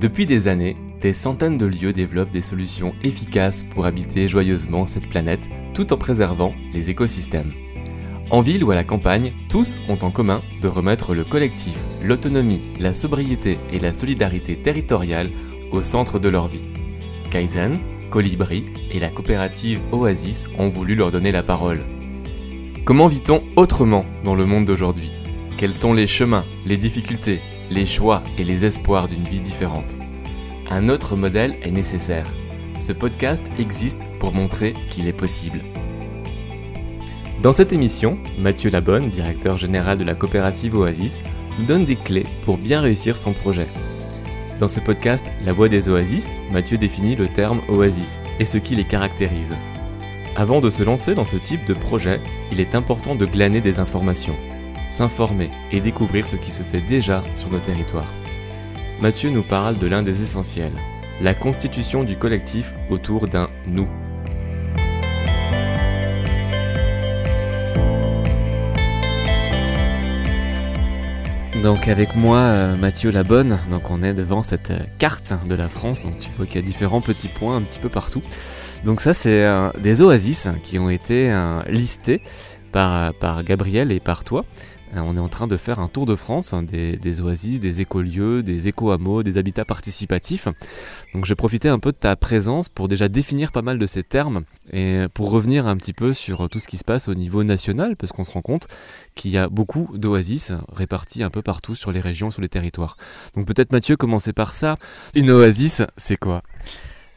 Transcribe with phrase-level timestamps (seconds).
[0.00, 5.08] Depuis des années, des centaines de lieux développent des solutions efficaces pour habiter joyeusement cette
[5.08, 7.52] planète tout en préservant les écosystèmes.
[8.30, 12.60] En ville ou à la campagne, tous ont en commun de remettre le collectif, l'autonomie,
[12.78, 15.30] la sobriété et la solidarité territoriale
[15.72, 16.64] au centre de leur vie.
[17.30, 17.78] Kaizen,
[18.10, 21.80] Colibri et la coopérative Oasis ont voulu leur donner la parole.
[22.84, 25.10] Comment vit-on autrement dans le monde d'aujourd'hui?
[25.56, 27.40] Quels sont les chemins, les difficultés,
[27.70, 29.96] les choix et les espoirs d'une vie différente
[30.70, 32.26] Un autre modèle est nécessaire.
[32.78, 35.60] Ce podcast existe pour montrer qu'il est possible.
[37.42, 41.20] Dans cette émission, Mathieu Labonne, directeur général de la coopérative Oasis,
[41.58, 43.66] nous donne des clés pour bien réussir son projet.
[44.60, 48.74] Dans ce podcast La voix des oasis, Mathieu définit le terme oasis et ce qui
[48.74, 49.54] les caractérise.
[50.34, 52.20] Avant de se lancer dans ce type de projet,
[52.52, 54.36] il est important de glaner des informations,
[54.96, 58.10] s'informer et découvrir ce qui se fait déjà sur nos territoires.
[59.02, 60.72] Mathieu nous parle de l'un des essentiels,
[61.20, 63.88] la constitution du collectif autour d'un nous.
[71.62, 75.68] Donc avec moi euh, Mathieu Labonne, donc on est devant cette euh, carte de la
[75.68, 78.22] France, donc tu vois qu'il y a différents petits points un petit peu partout.
[78.84, 81.34] Donc ça c'est euh, des oasis qui ont été
[81.68, 82.22] listés
[82.72, 84.46] par, par Gabriel et par toi.
[84.96, 87.80] Euh, on est en train de faire un tour de France hein, des, oasis, des
[87.80, 90.48] écolieux, des éco-hameaux, des habitats participatifs.
[91.14, 94.02] Donc j'ai profité un peu de ta présence pour déjà définir pas mal de ces
[94.02, 97.44] termes et pour revenir un petit peu sur tout ce qui se passe au niveau
[97.44, 98.66] national, parce qu'on se rend compte
[99.14, 102.96] qu'il y a beaucoup d'oasis réparties un peu partout sur les régions, sur les territoires.
[103.34, 104.76] Donc peut-être Mathieu, commencer par ça.
[105.14, 106.42] Une oasis, c'est quoi?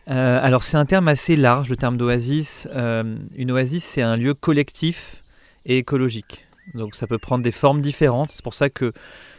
[0.09, 2.67] Euh, alors c'est un terme assez large, le terme d'oasis.
[2.73, 5.23] Euh, une oasis, c'est un lieu collectif
[5.65, 6.48] et écologique.
[6.73, 8.31] Donc ça peut prendre des formes différentes.
[8.31, 8.93] C'est pour ça que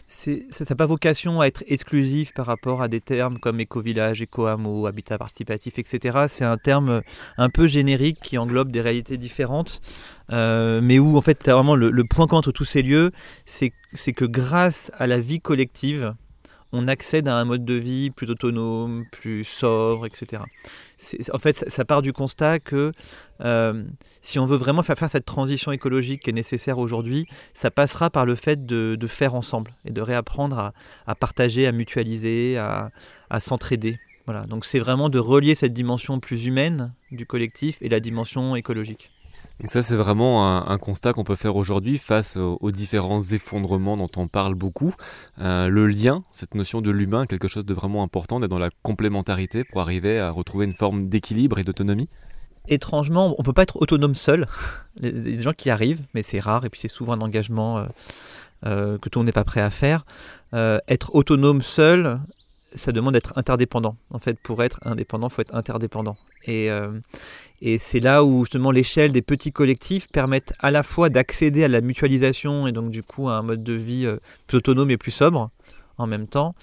[0.09, 4.86] ça n'a pas vocation à être exclusif par rapport à des termes comme éco-village, éco-hameau,
[4.86, 6.25] habitat participatif, etc.
[6.27, 7.02] C'est un terme
[7.39, 9.80] un peu générique qui englobe des réalités différentes,
[10.33, 13.13] euh, mais où en fait vraiment le, le point commun entre tous ces lieux,
[13.46, 13.73] c'est
[14.13, 16.14] que grâce à la vie collective,
[16.73, 20.42] on accède à un mode de vie plus autonome, plus sobre, etc.
[21.33, 22.92] En fait, ça, part du constat que
[23.41, 23.85] euh,
[24.20, 28.11] si on veut vraiment faire, faire cette transition écologique qui est nécessaire aujourd'hui, ça passera
[28.11, 30.73] par le fait de, faire ensemble et de réapprendre
[31.07, 32.91] à, partager, à mutualiser, à,
[33.31, 33.98] à s'entraider.
[34.27, 34.45] Voilà.
[34.45, 39.11] Donc c'est vraiment de relier cette dimension plus humaine du collectif et la dimension écologique.
[39.60, 44.08] Donc ça, c'est vraiment un, constat qu'on peut faire aujourd'hui face aux, différents effondrements dont
[44.16, 44.94] on parle beaucoup.
[45.38, 48.70] Euh, le lien, cette notion de l'humain, quelque chose de vraiment important, d'être dans la
[48.82, 52.08] complémentarité pour arriver à retrouver une forme d'équilibre et d'autonomie.
[52.68, 54.48] Étrangement, on peut pas être autonome seul.
[55.02, 57.20] Il y a des gens qui arrivent, mais c'est rare, et puis c'est souvent un
[57.20, 57.86] engagement euh,
[58.64, 60.06] euh, que tout le monde n'est pas prêt à faire.
[60.54, 62.18] être autonome seul,
[62.75, 63.97] ça demande d'être interdépendant.
[64.11, 66.17] En fait, pour être indépendant, il faut être interdépendant.
[66.45, 66.98] Et, euh,
[67.61, 71.69] et c'est là où justement l'échelle des petits collectifs permettent à la fois d'accéder à
[71.69, 74.17] la mutualisation et donc du coup à un mode de vie euh,
[74.47, 75.51] plus autonome et plus sobre
[75.98, 76.55] en même temps,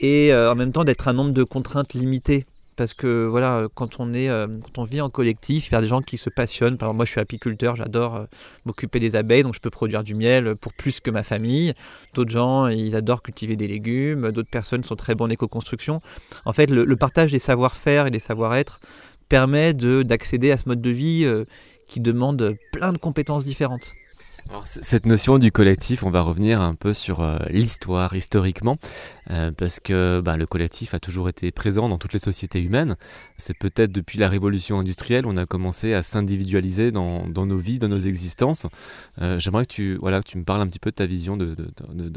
[0.00, 2.46] et euh, en même temps d'être un nombre de contraintes limitées
[2.78, 5.80] parce que voilà, quand on est, euh, quand on vit en collectif, il y a
[5.80, 6.78] des gens qui se passionnent.
[6.78, 8.24] Par exemple, moi, je suis apiculteur, j'adore euh,
[8.64, 11.74] m'occuper des abeilles, donc je peux produire du miel pour plus que ma famille.
[12.14, 14.30] D'autres gens, ils adorent cultiver des légumes.
[14.30, 16.00] D'autres personnes sont très bonnes en éco-construction.
[16.44, 18.78] En fait, le, partage des savoir-faire et des savoir-être
[19.28, 21.44] permet d'accéder à ce mode de vie euh,
[21.88, 23.92] qui demande plein de compétences différentes
[24.64, 28.76] cette notion du collectif, on va revenir un peu sur euh, l'histoire historiquement,
[29.30, 32.96] euh, parce que bah, le collectif a toujours été présent dans toutes les sociétés humaines.
[33.36, 37.88] C'est peut-être depuis la révolution industrielle, on a commencé à s'individualiser dans, nos vies, dans
[37.88, 38.66] nos existences.
[39.20, 41.54] Euh, j'aimerais que tu, voilà, tu me parles un petit peu de ta vision, de,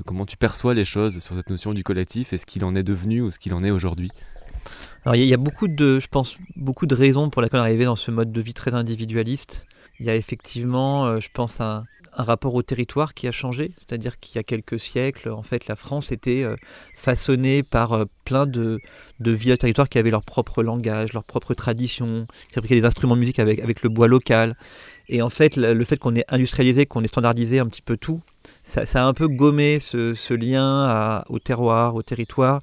[0.05, 2.83] comment tu perçois les choses sur cette notion du collectif et ce qu'il en est
[2.83, 4.11] devenu ou ce qu'il en est aujourd'hui?
[5.05, 7.67] Alors il y, a beaucoup de, je pense, beaucoup de raisons pour lesquelles on est
[7.67, 9.65] arrivé dans ce mode de vie très individualiste.
[9.99, 14.19] Il y a effectivement, je pense, un, un rapport au territoire qui a changé, c'est-à-dire
[14.19, 16.55] qu'il y a quelques siècles, en fait, la France était euh,
[16.96, 18.79] façonnée par euh, plein de,
[19.19, 23.16] de villes territoires qui avaient leur propre langage, leur propre tradition, qui fabriquaient des instruments
[23.16, 24.55] de musique avec, avec le bois local.
[25.08, 28.22] Et en fait, le, fait qu'on ait industrialisé, qu'on ait standardisé un petit peu tout,
[28.63, 32.61] ça, a un peu gommé ce, lien au terroir, au territoire.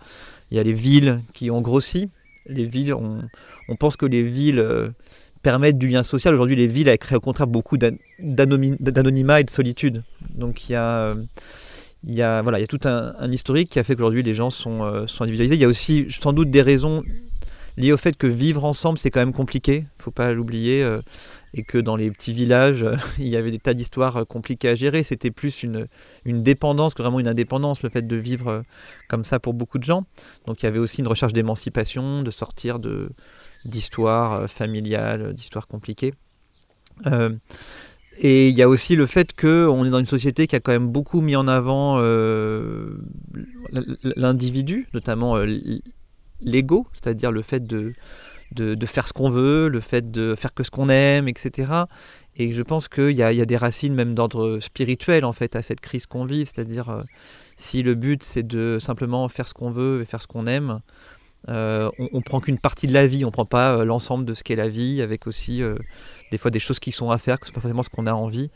[0.51, 2.09] Il y a les villes qui ont grossi.
[2.47, 4.89] Les villes, on, pense que les villes euh,
[5.43, 6.35] permettre du lien social.
[6.35, 10.03] Aujourd'hui, les villes, elles créent au contraire beaucoup d'anonymat et de solitude.
[10.35, 11.15] Donc il y a, euh,
[12.05, 14.35] il y a, voilà, il y a tout un, historique qui a fait qu'aujourd'hui les
[14.35, 15.55] gens euh, sont individualisés.
[15.55, 17.03] Il y a aussi sans doute des raisons
[17.77, 19.77] liées au fait que vivre ensemble, c'est quand même compliqué.
[19.77, 20.85] Il ne faut pas l'oublier.
[21.55, 22.87] Et que dans les petits villages,
[23.19, 25.03] il y avait des tas d'histoires compliquées à gérer.
[25.03, 25.87] C'était plus une,
[26.25, 28.63] dépendance que vraiment une indépendance, le fait de vivre
[29.09, 30.05] comme ça pour beaucoup de gens.
[30.47, 33.09] Donc il y avait aussi une recherche d'émancipation, de sortir de,
[33.65, 36.15] d'histoires familiales, d'histoires compliquées.
[38.21, 40.73] Et il y a aussi le fait qu'on est dans une société qui a quand
[40.73, 42.99] même beaucoup mis en avant euh,
[44.03, 45.47] l'individu, notamment euh,
[46.41, 47.93] l'ego, c'est-à-dire le fait de,
[48.53, 51.73] de, faire ce qu'on veut, le fait de faire que ce qu'on aime, etc.
[52.37, 55.81] Et je pense qu'il y, a des racines même d'ordre spirituel en fait à cette
[55.81, 57.03] crise qu'on vit, c'est-à-dire euh,
[57.57, 60.81] si le but c'est de simplement faire ce qu'on veut et faire ce qu'on aime,
[61.47, 64.57] on, on, prend qu'une partie de la vie, on prend pas l'ensemble de ce qu'est
[64.57, 65.63] la vie, avec aussi
[66.31, 68.07] des fois des choses qui sont à faire, que ce n'est pas forcément ce qu'on
[68.07, 68.51] a envie.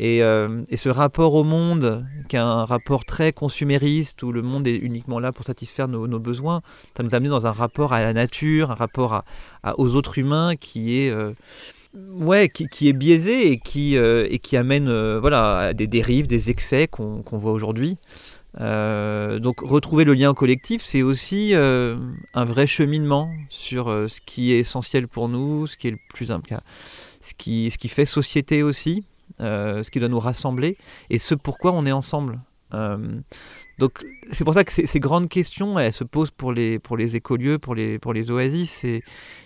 [0.00, 4.66] Euh, et, ce rapport au monde, qui est un rapport très consumériste, où le monde
[4.66, 6.62] est uniquement là pour satisfaire nos, besoins,
[6.96, 9.22] ça nous a amené dans un rapport à la nature, un rapport
[9.76, 11.32] aux autres humains qui est, euh,
[11.94, 16.50] ouais, qui, est biaisé et qui, euh, et qui amène voilà, à des dérives, des
[16.50, 17.98] excès qu'on voit aujourd'hui.
[18.58, 25.06] donc retrouver le lien collectif, c'est aussi un vrai cheminement sur ce qui est essentiel
[25.06, 26.64] pour nous, ce qui est le plus important
[27.22, 29.04] ce qui, ce qui fait société aussi,
[29.38, 30.76] ce qui doit nous rassembler,
[31.10, 32.40] et ce pourquoi on est ensemble.
[32.74, 33.20] Euh,
[33.78, 37.16] donc c'est pour ça que ces grandes questions, elles se posent pour les, pour les
[37.16, 38.84] écolieux, pour les, pour les oasis.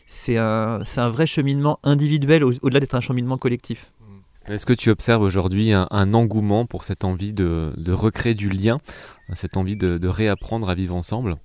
[0.07, 3.93] C'est un, un vrai cheminement individuel au-delà d'être un cheminement collectif.
[4.47, 8.79] Est-ce que tu observes aujourd'hui un, engouement pour cette envie de, de, recréer du lien,
[9.33, 11.37] cette envie de réapprendre à vivre ensemble?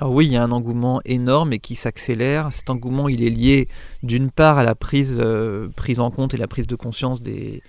[0.00, 2.50] Alors oui, il y a un engouement énorme et qui s'accélère.
[2.54, 3.68] Cet engouement, il est lié
[4.02, 5.68] d'une part à la prise, euh,
[5.98, 7.62] en compte et la prise de conscience des,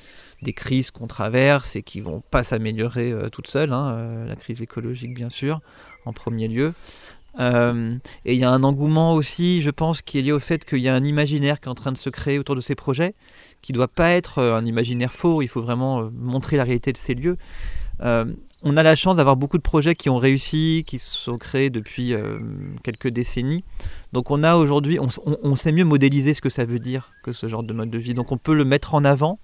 [0.56, 3.74] crises qu'on traverse et qui vont pas s'améliorer euh, toutes seules.
[3.74, 5.60] Hein, euh, la crise écologique, bien sûr,
[6.06, 6.74] en premier lieu.
[7.38, 10.80] et il y a un engouement aussi, je pense, qui est lié au fait qu'il
[10.80, 13.14] y a un imaginaire qui est en train de se créer autour de ces projets,
[13.62, 15.42] qui ne doit pas être un imaginaire faux.
[15.42, 17.38] Il faut vraiment montrer la réalité de ces lieux
[18.64, 21.70] on a la chance d'avoir beaucoup de projets qui ont réussi, qui se sont créés
[21.70, 22.40] depuis euh,
[22.84, 23.64] quelques décennies.
[24.14, 27.48] Donc on a aujourd'hui, on, sait mieux modéliser ce que ça veut dire que ce
[27.48, 28.14] genre de mode de vie.
[28.14, 29.40] Donc on peut le mettre en avant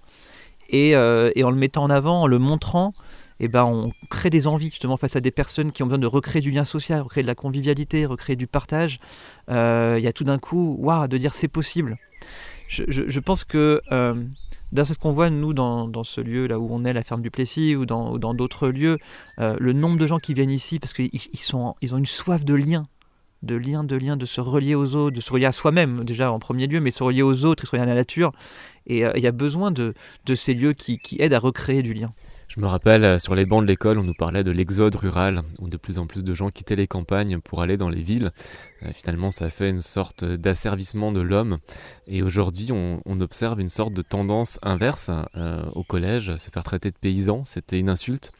[0.70, 2.94] et, euh, en le mettant en avant, en le montrant,
[3.40, 6.08] eh ben on crée des envies justement face à des personnes qui ont besoin de
[6.08, 9.00] recréer du lien social, recréer de la convivialité, recréer du partage.
[9.50, 11.98] Euh, il y a tout d'un coup, waouh, de dire c'est possible.
[12.68, 13.82] Je, pense que
[14.72, 17.22] D'ailleurs, c'est ce qu'on voit, nous, dans, ce lieu, là où on est, la ferme
[17.22, 18.98] du Plessis, ou dans d'autres lieux,
[19.40, 21.30] euh, le nombre de gens qui viennent ici, parce qu'ils ils
[21.82, 22.88] ils ont une soif de lien,
[23.44, 26.32] de lien, de lien, de se relier aux autres, de se relier à soi-même, déjà
[26.32, 28.32] en premier lieu, mais se relier aux autres, se relier à la nature.
[28.88, 29.94] Et euh, il y a besoin de,
[30.36, 32.14] ces lieux qui aident à recréer du lien.
[32.58, 35.44] Je me rappelle, euh, sur les bancs de l'école, on nous parlait de l'exode rural,
[35.60, 38.32] où de plus en plus de gens quittaient les campagnes pour aller dans les villes.
[38.82, 41.60] Euh, finalement, ça a fait une sorte d'asservissement de l'homme.
[42.08, 46.36] Et aujourd'hui, on, observe une sorte de tendance inverse euh, au collège.
[46.38, 48.32] Se faire traiter de paysan, c'était une insulte.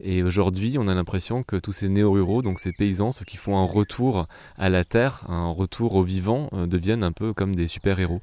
[0.00, 3.56] Et aujourd'hui, on a l'impression que tous ces néo-ruraux, donc ces paysans, ceux qui font
[3.56, 4.26] un retour
[4.58, 8.20] à la terre, un retour au vivant, deviennent un peu comme des super-héros.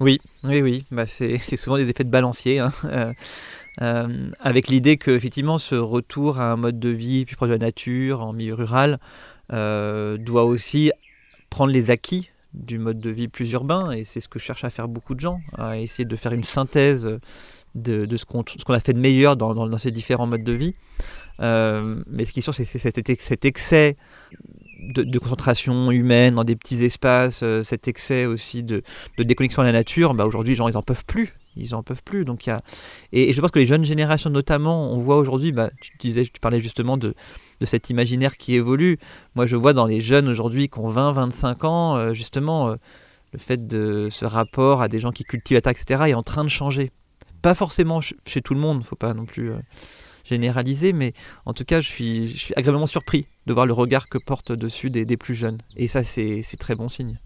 [0.00, 0.84] Oui, oui, oui.
[0.90, 2.58] Bah, c'est souvent des effets de balancier.
[2.58, 2.72] Hein.
[2.84, 3.12] Euh,
[3.78, 7.58] avec l'idée que effectivement ce retour à un mode de vie plus proche de la
[7.58, 8.98] nature, en milieu rural,
[9.52, 10.92] euh, doit aussi
[11.48, 14.70] prendre les acquis du mode de vie plus urbain, et c'est ce que cherchent à
[14.70, 17.08] faire beaucoup de gens, à essayer de faire une synthèse
[17.74, 20.74] de, ce qu'on a fait de meilleur dans, ces différents modes de vie.
[21.40, 22.98] Euh, mais ce qui est sûr, c'est cet,
[23.44, 23.96] excès
[24.80, 28.82] de, concentration humaine dans des petits espaces, cet excès aussi de,
[29.16, 31.82] de déconnexion à la nature, bah aujourd'hui, les gens, ils n'en peuvent plus ils en
[31.82, 32.24] peuvent plus.
[32.24, 32.62] Donc, y a...
[33.12, 36.40] et, je pense que les jeunes générations, notamment, on voit aujourd'hui, bah, tu, disais, tu
[36.40, 37.14] parlais justement de,
[37.60, 38.98] de cet imaginaire qui évolue.
[39.34, 42.76] Moi, je vois dans les jeunes aujourd'hui qui ont 20, 25 ans, euh, justement, euh,
[43.32, 46.22] le fait de ce rapport à des gens qui cultivent la terre, etc., est en
[46.22, 46.90] train de changer.
[47.42, 49.58] Pas forcément chez tout le monde, faut pas non plus euh,
[50.24, 51.12] généraliser, mais
[51.46, 54.52] en tout cas, je suis, je suis agréablement surpris de voir le regard que portent
[54.52, 55.58] dessus des, des plus jeunes.
[55.76, 57.16] Et ça, c'est très bon signe.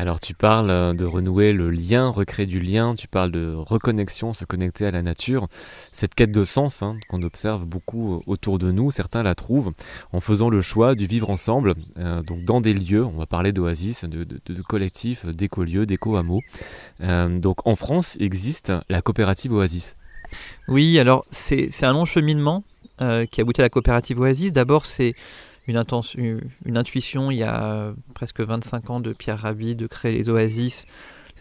[0.00, 4.32] Alors tu parles euh, de renouer le lien, recréer du lien, tu parles de reconnexion,
[4.32, 5.46] se connecter à la nature.
[5.92, 9.72] Cette quête de sens hein, qu'on observe beaucoup euh, autour de nous, certains la trouvent
[10.14, 13.52] en faisant le choix du vivre ensemble, euh, donc dans des lieux, on va parler
[13.52, 16.40] d'oasis, de, de, collectifs, d'écolieux, d'éco-hameaux.
[17.00, 19.96] donc en France existe la coopérative Oasis.
[20.66, 22.64] Oui, alors c'est un long cheminement
[23.30, 24.52] qui aboutit à la coopérative Oasis.
[24.54, 25.14] D'abord c'est
[25.68, 30.28] une, une intuition il y a presque 25 ans de Pierre Rabhi de créer les
[30.28, 30.86] oasis,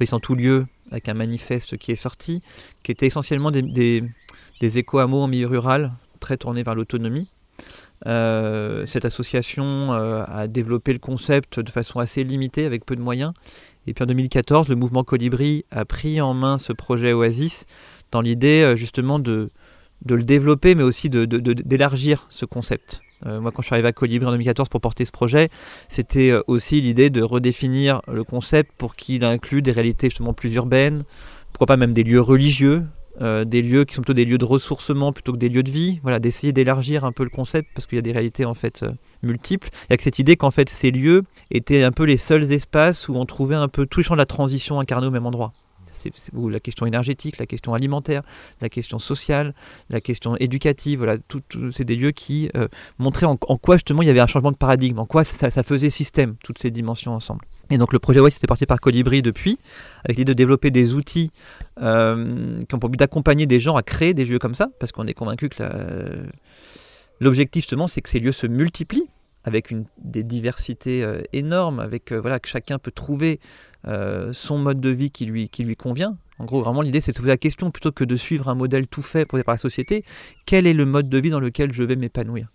[0.05, 2.41] ils en tout lieu, avec un manifeste qui est sorti,
[2.83, 3.61] qui était essentiellement des,
[4.59, 7.29] des, éco-hameaux en milieu rural, très tournés vers l'autonomie.
[8.05, 13.01] Euh, cette association euh, a développé le concept de façon assez limitée, avec peu de
[13.01, 13.33] moyens,
[13.87, 17.65] Et puis en 2014, le mouvement Colibri a pris en main ce projet Oasis
[18.11, 19.49] dans l'idée justement de,
[20.05, 23.01] de le développer, mais aussi d'élargir de, ce concept.
[23.25, 25.49] Euh, moi, quand je suis arrivé à Colibri en 2014 pour porter ce projet,
[25.89, 30.53] c'était euh, aussi l'idée de redéfinir le concept pour qu'il inclue des réalités justement plus
[30.55, 31.03] urbaines,
[31.51, 32.83] pourquoi pas même des lieux religieux,
[33.21, 35.71] euh, des lieux qui sont plutôt des lieux de ressourcement plutôt que des lieux de
[35.71, 35.99] vie.
[36.03, 38.85] Voilà, d'essayer d'élargir un peu le concept parce qu'il y a des réalités en fait
[39.23, 39.69] multiples.
[39.89, 42.51] Il y a que cette idée qu'en fait ces lieux étaient un peu les seuls
[42.53, 45.25] espaces où on trouvait un peu tous les champs de la transition incarnés au même
[45.25, 45.51] endroit
[45.99, 48.23] c'est la question énergétique, la question alimentaire,
[48.61, 49.53] la question sociale,
[49.89, 50.99] la question éducative.
[50.99, 51.41] Voilà, tout,
[51.71, 54.57] c'est des lieux qui euh, montraient en, quoi justement il y avait un changement de
[54.57, 57.45] paradigme, en quoi ça, faisait système, toutes ces dimensions ensemble.
[57.69, 59.59] Et donc le projet West était porté par Colibri depuis,
[60.05, 61.31] avec l'idée de développer des outils
[61.81, 64.91] euh, qui ont pour but d'accompagner des gens à créer des lieux comme ça, parce
[64.91, 66.23] qu'on est convaincu que
[67.19, 69.07] l'objectif justement c'est que ces lieux se multiplient
[69.45, 73.39] avec des diversités euh, énormes, avec voilà que chacun peut trouver
[73.87, 76.17] euh, son mode de vie qui lui, qui lui convient.
[76.37, 78.55] En gros, vraiment, l'idée, c'est de se poser la question, plutôt que de suivre un
[78.55, 80.05] modèle tout fait par la société,
[80.45, 82.47] quel est le mode de vie dans lequel je vais m'épanouir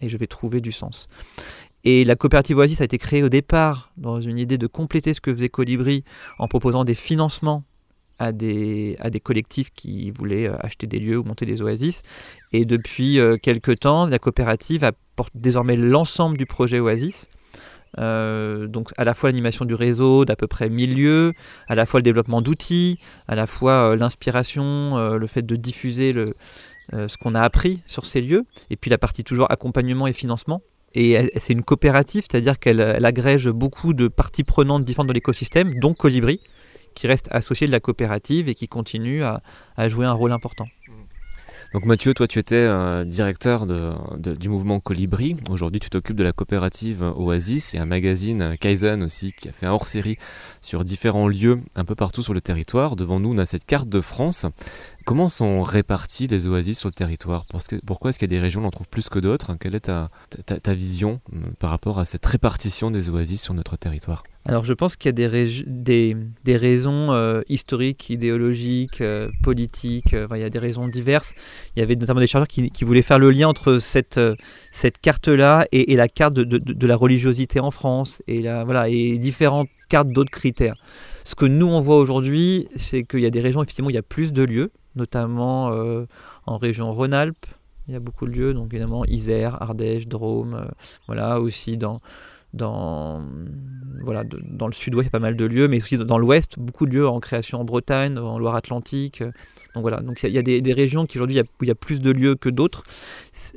[0.00, 1.08] Et je vais trouver du sens.
[1.84, 5.20] Et la coopérative Oasis a été créée au départ dans une idée de compléter ce
[5.20, 6.04] que faisait Colibri
[6.38, 7.62] en proposant des financements
[8.18, 12.02] à des, à des collectifs qui voulaient euh, acheter des lieux ou monter des oasis.
[12.52, 17.28] Et depuis euh, quelques temps, la coopérative apporte désormais l'ensemble du projet Oasis
[17.98, 21.32] euh, donc à la fois l'animation du réseau d'à peu près 1000 lieux,
[21.68, 22.98] à la fois le développement d'outils,
[23.28, 26.14] à la fois euh, l'inspiration, euh, le fait de diffuser
[26.92, 30.62] ce qu'on a appris sur ces lieux, et puis la partie toujours accompagnement et financement.
[30.94, 35.92] Et c'est une coopérative, c'est-à-dire qu'elle agrège beaucoup de parties prenantes différentes de l'écosystème, dont
[35.92, 36.40] Colibri,
[36.94, 40.66] qui reste associé de la coopérative et qui continue à jouer un rôle important.
[41.72, 45.36] Donc Mathieu, toi tu étais euh, directeur du mouvement Colibri.
[45.48, 49.66] Aujourd'hui tu t'occupes de la coopérative Oasis et un magazine Kaizen aussi qui a fait
[49.66, 50.16] un hors-série
[50.62, 52.96] sur différents lieux un peu partout sur le territoire.
[52.96, 54.46] Devant nous on a cette carte de France.
[55.04, 57.44] Comment sont répartis les oasis sur le territoire?
[57.86, 59.54] Pourquoi est-ce qu'il y a des régions où on en trouve plus que d'autres?
[59.58, 60.10] Quelle est ta,
[60.74, 64.24] vision euh, par rapport à cette répartition des oasis sur notre territoire?
[64.48, 65.28] Alors je pense qu'il y a
[66.44, 71.34] des, raisons euh, historiques, idéologiques, euh, politiques, euh, il y a des raisons diverses.
[71.74, 74.20] Il y avait notamment des chercheurs qui, voulaient faire le lien entre cette,
[75.02, 80.30] carte-là et, la carte de, la religiosité en France et, voilà, et différentes cartes d'autres
[80.30, 80.76] critères.
[81.24, 83.98] Ce que nous on voit aujourd'hui, c'est qu'il y a des régions, effectivement, il y
[83.98, 85.72] a plus de lieux, notamment
[86.46, 87.46] en région Rhône-Alpes,
[87.88, 90.68] il y a beaucoup de lieux, donc évidemment Isère, Ardèche, Drôme,
[91.06, 92.00] voilà, aussi dans
[92.56, 93.22] dans,
[94.02, 96.58] voilà, dans le sud-ouest, il y a pas mal de lieux, mais aussi dans l'ouest,
[96.58, 99.22] beaucoup de lieux en création en Bretagne, en Loire-Atlantique.
[99.74, 102.10] Donc voilà, donc il y a, des, régions qui aujourd'hui, il, y a plus de
[102.10, 102.84] lieux que d'autres,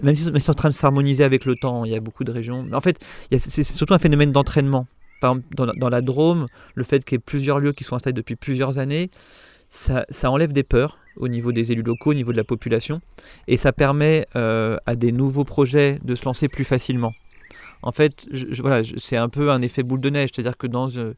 [0.01, 1.86] même si c'est en train de s'harmoniser avec le temps.
[1.86, 2.68] Il y a beaucoup de régions.
[2.74, 3.00] En fait,
[3.32, 4.88] c'est surtout un phénomène d'entraînement.
[5.22, 8.13] Par exemple, dans, la Drôme, le fait qu'il y ait plusieurs lieux qui sont installés
[8.13, 9.10] depuis plusieurs années,
[9.70, 13.01] ça, enlève des peurs au niveau des élus locaux, au niveau de la population,
[13.48, 17.13] et ça permet euh, à des nouveaux projets de se lancer plus facilement
[17.81, 18.27] en fait,
[18.59, 21.13] voilà, c'est un peu un effet boule de neige, c'est-à-dire que euh,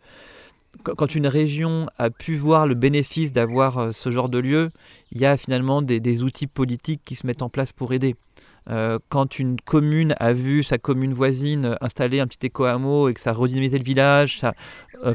[0.83, 4.69] quand une région a pu voir le bénéfice d'avoir euh, ce genre de lieu,
[5.11, 8.15] il y a finalement des, outils politiques qui se mettent en place pour aider.
[8.69, 13.19] Euh, quand une commune a vu sa commune voisine installer un petit éco-hameau et que
[13.19, 14.53] ça redynamisait le village, ça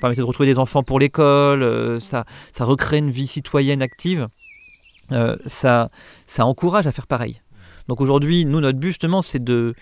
[0.01, 4.27] permettait de retrouver des enfants pour l'école, ça, ça recrée une vie citoyenne active,
[5.47, 5.91] ça,
[6.27, 7.41] ça encourage à faire pareil.
[7.89, 9.75] Donc aujourd'hui, nous, notre but justement, c'est de,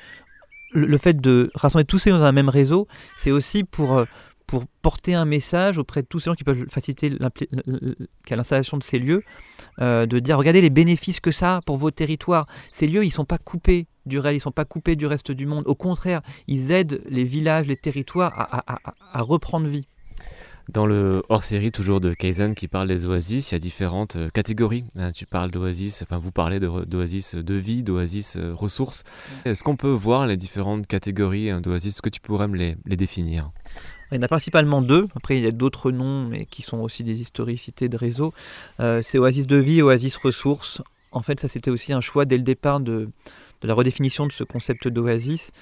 [0.75, 4.05] le fait de rassembler tous ces gens dans un même réseau, c'est aussi pour, euh,
[4.83, 7.11] porter un message auprès de tous ces gens qui peuvent faciliter
[8.31, 9.25] l'installation de ces lieux,
[9.81, 12.47] euh, de dire regardez les bénéfices que ça a pour vos territoires.
[12.73, 15.07] Ces lieux, ils ne sont pas coupés du réel, ils ne sont pas coupés du
[15.07, 15.65] reste du monde.
[15.67, 18.33] Au contraire, ils aident les villages, les territoires
[19.13, 19.89] à reprendre vie.
[20.73, 24.31] Dans le hors-série toujours de Kaizen qui parle des oasis, il y a différentes euh,
[24.31, 24.85] catégories.
[24.97, 29.05] Hein, tu parles d'oasis, enfin vous parlez d'oasis de, vie, d'oasis euh, ressources.
[29.45, 31.97] Est-ce qu'on peut voir les différentes catégories hein, d'oasis?
[31.97, 33.51] Est-ce que tu pourrais me les, définir?
[34.11, 35.07] Il y en a principalement deux.
[35.15, 38.33] Après, il y a d'autres noms, mais qui sont aussi des historicités de réseau.
[38.81, 40.81] Euh, c'est Oasis de vie, Oasis ressources.
[41.13, 43.11] En fait, ça c'était aussi un choix dès le départ de,
[43.61, 45.53] de la redéfinition de ce concept d'oasis,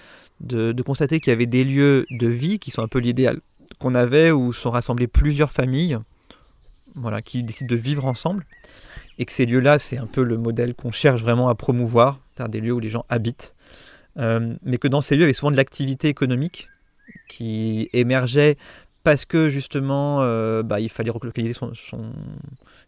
[0.41, 3.41] de, de, constater qu'il y avait des lieux de vie qui sont un peu l'idéal
[3.79, 5.99] qu'on avait où sont rassemblées plusieurs familles
[6.95, 8.45] voilà, qui décident de vivre ensemble.
[9.19, 12.51] Et que ces lieux-là, c'est un peu le modèle qu'on cherche vraiment à promouvoir, c'est-à-dire
[12.51, 13.55] des lieux où les gens habitent.
[14.19, 16.69] Euh, mais que dans ces lieux, il y avait souvent de l'activité économique
[17.29, 18.57] qui émergeait
[19.05, 21.55] parce que justement, euh, bah, il fallait relocaliser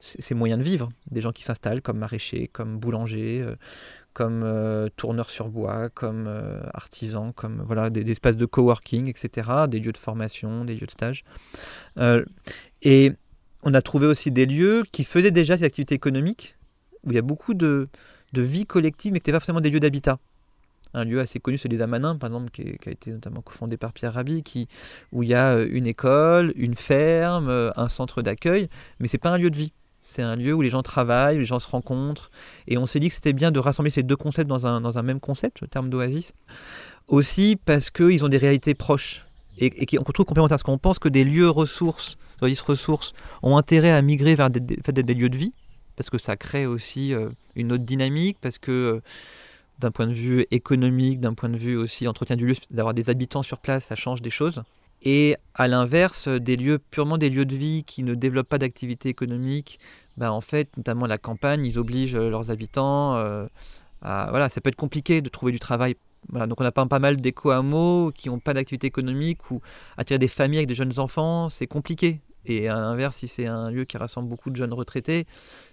[0.00, 0.90] ses moyens de vivre.
[1.10, 3.56] Des gens qui s'installent comme maraîchers, comme boulangers, euh,
[4.14, 6.28] comme euh, tourneurs sur bois, comme
[6.72, 10.90] artisans, comme voilà, des, espaces de coworking, etc., des lieux de formation, des lieux de
[10.90, 11.24] stage.
[12.82, 13.12] et
[13.66, 16.54] on a trouvé aussi des lieux qui faisaient déjà ces activités économiques,
[17.04, 17.88] où il y a beaucoup de,
[18.32, 20.18] vie collective, mais qui n'étaient pas forcément des lieux d'habitat
[20.94, 23.92] un lieu assez connu, c'est les Amanins, par exemple, qui, a été notamment cofondé par
[23.92, 24.44] Pierre Rabhi,
[25.12, 28.68] où il y a euh, une école, une ferme, euh, un centre d'accueil,
[29.00, 29.72] mais c'est pas un lieu de vie.
[30.06, 32.30] C'est un lieu où les gens travaillent, où les gens se rencontrent.
[32.68, 34.98] Et on s'est dit que c'était bien de rassembler ces deux concepts dans un, dans
[34.98, 36.34] un même concept, le terme d'oasis.
[37.08, 39.24] Aussi parce qu'ils ont des réalités proches
[39.58, 40.56] et, et qui trouve complémentaires.
[40.56, 44.60] Parce qu'on pense que des lieux ressources, oasis ressources, ont intérêt à migrer vers des,
[44.60, 45.54] des, lieux de vie,
[45.96, 49.00] parce que ça crée aussi euh, une autre dynamique, parce que
[49.78, 53.08] d'un point de vue économique, d'un point de vue aussi entretien du lieu, d'avoir des
[53.08, 54.62] habitants sur place, ça change des choses.
[55.04, 59.10] Et à l'inverse, des lieux purement des lieux de vie qui ne développent pas d'activité
[59.10, 59.78] économique,
[60.16, 63.46] ben en fait, notamment la campagne, ils obligent leurs habitants euh,
[64.02, 65.96] à voilà, ça peut être compliqué de trouver du travail.
[66.30, 69.60] Voilà, donc on a pas, pas mal d'éco-hameaux qui n'ont pas d'activité économique ou
[69.98, 72.20] attirer des familles avec des jeunes enfants, c'est compliqué.
[72.46, 75.26] Et à l'inverse, si c'est un lieu qui rassemble beaucoup de jeunes retraités,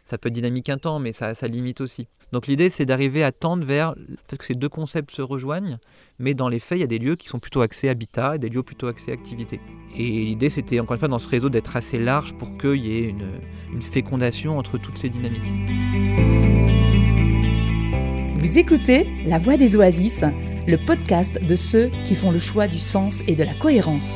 [0.06, 2.08] ça peut être dynamique un temps, mais ça, limite aussi.
[2.32, 3.94] Donc l'idée, c'est d'arriver à tendre vers,
[4.28, 5.78] parce que ces deux concepts se rejoignent,
[6.20, 8.40] mais dans les faits, il y a des lieux qui sont plutôt axés habitat et
[8.40, 9.60] des lieux plutôt axés activité.
[9.96, 12.98] Et l'idée, c'était encore une fois dans ce réseau d'être assez large pour qu'il y
[12.98, 13.10] ait
[13.74, 15.52] une fécondation entre toutes ces dynamiques.
[18.42, 20.24] Vous écoutez La Voix des Oasis,
[20.68, 24.16] le podcast de ceux qui font le choix du sens et de la cohérence.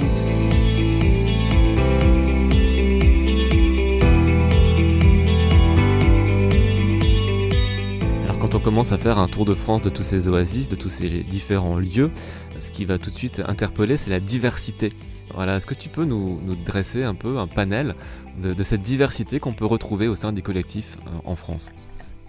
[8.66, 11.78] Commence à faire un tour de France de tous ces oasis, de tous ces différents
[11.78, 12.10] lieux,
[12.58, 14.92] ce qui va tout de suite interpeller, c'est la diversité.
[15.36, 17.94] Voilà, est-ce que tu peux nous, dresser un peu un panel
[18.42, 21.74] de, cette diversité qu'on peut retrouver au sein des collectifs euh, en France?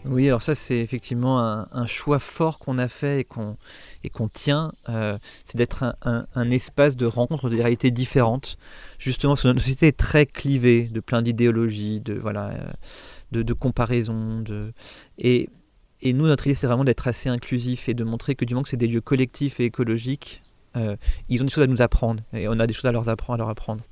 [0.05, 3.57] Oui, alors ça c'est effectivement un, choix fort qu'on a fait et qu'on
[4.05, 8.59] et tient, euh, c'est d'être un, espace de rencontre de réalités différentes.
[8.99, 12.51] Justement, parce que notre société est très clivée de plein d'idéologies, de voilà,
[13.33, 14.75] euh, de comparaisons, de
[15.17, 15.49] et
[16.07, 18.63] et nous, notre idée, c'est vraiment d'être assez inclusif et de montrer que du moment
[18.63, 20.41] que c'est des lieux collectifs et écologiques,
[20.77, 20.97] euh,
[21.29, 23.83] ils ont des choses à nous apprendre et on a des choses à leur apprendre.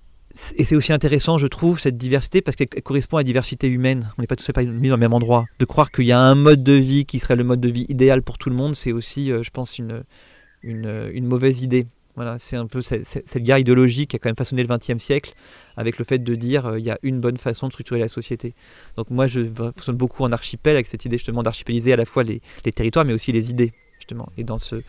[0.56, 4.10] Et c'est aussi intéressant, je trouve, cette diversité parce qu'elle correspond à la diversité humaine.
[4.18, 5.44] On n'est pas tous mis dans le même endroit.
[5.58, 7.86] De croire qu'il y a un mode de vie qui serait le mode de vie
[7.88, 10.04] idéal pour tout le monde, c'est aussi, euh, je pense, une,
[10.62, 11.86] une mauvaise idée.
[12.16, 15.34] Voilà, c'est un peu cette, guerre idéologique qui a quand même façonné le XXe siècle
[15.76, 18.08] avec le fait de dire euh, il y a une bonne façon de structurer la
[18.08, 18.54] société.
[18.96, 22.22] Donc moi je fonctionne beaucoup en archipel avec cette idée justement d'archipéliser à la fois
[22.22, 22.40] les,
[22.72, 23.72] territoires mais aussi les idées.
[23.98, 24.28] Justement.
[24.36, 24.82] Et dans ce,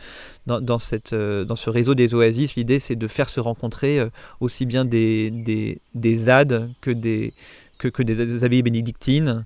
[0.45, 4.09] dans cette, euh, dans ce réseau des oasis, l'idée c'est de faire se rencontrer euh,
[4.41, 7.33] aussi bien des, des, des ZAD que des,
[7.77, 9.45] que, que des abbayes bénédictines,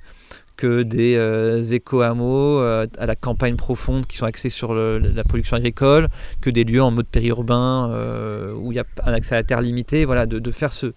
[0.60, 5.56] que des euh, éco-hameaux euh, à la campagne profonde qui sont axés sur la production
[5.56, 6.10] agricole,
[6.42, 9.44] que des lieux en mode périurbain euh, où il y a un accès à la
[9.44, 10.88] terre limité, voilà, de, faire se,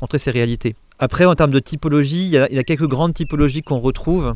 [0.00, 0.74] rentrer ces réalités.
[0.98, 4.34] Après, en termes de typologie, il y a, quelques grandes typologies qu'on retrouve.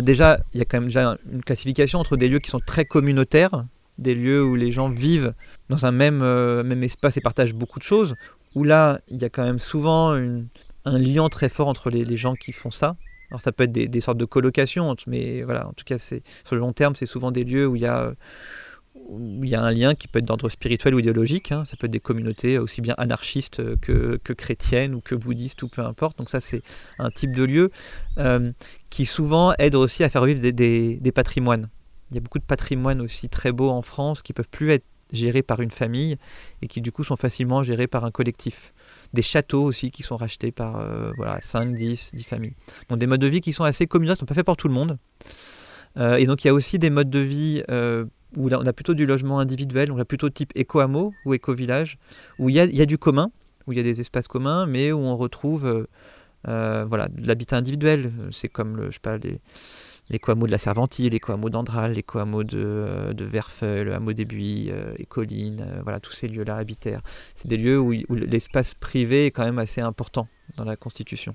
[0.00, 2.86] déjà, il y a quand même déjà une classification entre des lieux qui sont très
[2.86, 3.64] communautaires,
[3.98, 5.34] des lieux où les gens vivent
[5.68, 6.20] dans un même,
[6.62, 8.14] même espace et partagent beaucoup de choses,
[8.54, 12.34] où là, il y a quand même souvent un lien très fort entre les gens
[12.34, 12.96] qui font ça,
[13.30, 16.54] alors ça peut être des, sortes de colocations, mais voilà, en tout cas, c'est sur
[16.54, 20.20] le long terme, c'est souvent des lieux où il y a un lien qui peut
[20.20, 21.52] être d'ordre spirituel ou idéologique.
[21.52, 21.64] Hein.
[21.66, 25.82] Ça peut être des communautés aussi bien anarchistes que, chrétiennes ou que bouddhistes ou peu
[25.82, 26.18] importe.
[26.18, 26.62] Donc ça, c'est
[26.98, 27.70] un type de lieu
[28.16, 28.50] euh,
[28.88, 31.68] qui souvent aide aussi à faire vivre des, des, des, patrimoines.
[32.10, 34.84] Il y a beaucoup de patrimoines aussi très beaux en France qui peuvent plus être
[35.12, 36.16] gérés par une famille
[36.62, 38.72] et qui du coup sont facilement gérés par un collectif
[39.12, 42.54] des châteaux aussi qui sont rachetés par euh, voilà, 5, 10, 10 familles.
[42.88, 44.74] Donc des modes de vie qui sont assez ne sont pas faits pour tout le
[44.74, 44.98] monde.
[45.96, 48.04] Euh, et donc il y a aussi des modes de vie euh,
[48.36, 51.98] où on a plutôt du logement individuel, on a plutôt type éco-hameau ou éco-village,
[52.38, 53.30] où il y, a, y, a, du commun,
[53.66, 55.86] où il y a des espaces communs, mais où on retrouve
[56.44, 58.12] voilà, de l'habitat individuel.
[58.30, 59.40] C'est comme le, je sais pas, les,
[60.10, 63.94] les hameaux de la Serventie, les hameaux d'Andral, les hameaux de, euh, de Verfeuil, le
[63.94, 67.02] hameau des Buis euh, et Collines, euh, voilà, tous ces lieux-là habitaires.
[67.34, 71.34] C'est des lieux où, l'espace privé est quand même assez important dans la Constitution.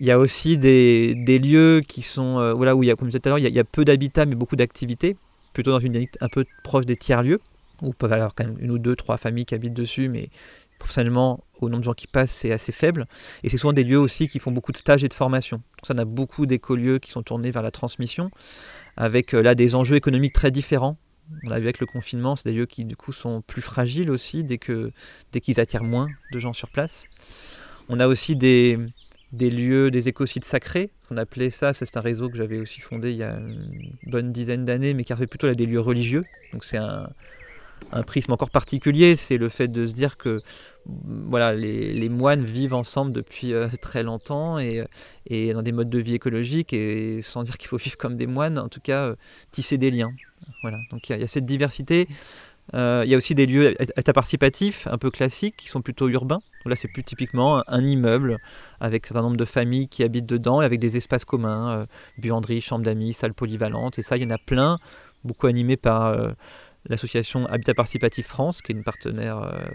[0.00, 3.08] Il y a aussi des, des lieux qui sont, voilà, où il y a, comme
[3.08, 5.16] je disais tout à l'heure, il, y a peu d'habitat mais beaucoup d'activités,
[5.52, 7.40] plutôt dans une dynamique un peu proche des tiers-lieux,
[7.82, 10.30] où peuvent avoir quand même une ou deux, trois familles qui habitent dessus, mais
[10.78, 13.06] personnellement, au nombre de gens qui passent, c'est assez faible.
[13.42, 15.58] Et c'est souvent des lieux aussi qui font beaucoup de stages et de formation.
[15.58, 18.30] Donc ça, on a beaucoup d'écolieux qui sont tournés vers la transmission,
[18.96, 20.96] avec euh, là des enjeux économiques très différents
[21.44, 24.10] On l'a vu avec le confinement, c'est des lieux qui du coup sont plus fragiles
[24.10, 24.92] aussi dès que
[25.32, 27.04] dès qu'ils attirent moins de gens sur place.
[27.88, 28.78] On a aussi des,
[29.32, 30.90] des lieux, des écosites sacrés.
[31.10, 34.32] On appelait ça, c'est un réseau que j'avais aussi fondé il y a une bonne
[34.32, 36.24] dizaine d'années, mais qui fait plutôt là, des lieux religieux.
[36.52, 37.08] Donc c'est un,
[37.92, 40.42] un prisme encore particulier, c'est le fait de se dire que
[40.86, 44.84] voilà, les, moines vivent ensemble depuis euh, très longtemps et,
[45.26, 48.26] et, dans des modes de vie écologiques et sans dire qu'il faut vivre comme des
[48.26, 49.16] moines, en tout cas euh,
[49.50, 50.10] tisser des liens.
[50.62, 52.08] Voilà, donc il y, a cette diversité.
[52.74, 56.08] Euh, il y a aussi des lieux état participatifs un peu classiques qui sont plutôt
[56.08, 56.40] urbains.
[56.66, 58.38] là, c'est plus typiquement un immeuble
[58.80, 61.86] avec un certain nombre de familles qui habitent dedans et avec des espaces communs,
[62.18, 63.98] buanderie, chambre d'amis, salle polyvalente.
[63.98, 64.76] Et ça, il y en a plein,
[65.24, 66.14] beaucoup animés par
[66.88, 69.66] l'association Habitat Participatif France, qui est une partenaire euh,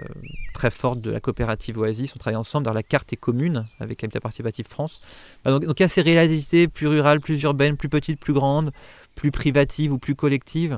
[0.53, 2.15] très forte de la coopérative Oasis.
[2.15, 5.01] On travaille ensemble dans la carte est commune avec Habitat Participatif France.
[5.47, 8.71] Euh, donc, il y a ces réalités plus rurales, plus urbaines, plus petites, plus grandes,
[9.15, 10.77] plus privatives ou plus collectives.